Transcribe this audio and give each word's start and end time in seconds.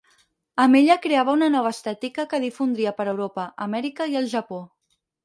Amb 0.61 0.77
ella 0.77 0.93
creava 1.01 1.35
una 1.37 1.49
nova 1.55 1.73
estètica 1.77 2.25
que 2.31 2.39
difondria 2.45 2.95
per 3.03 3.07
Europa, 3.13 3.45
Amèrica 3.67 4.09
i 4.15 4.19
el 4.23 4.31
Japó. 4.33 4.59